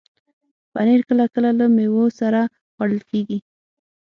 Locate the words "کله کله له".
1.09-1.65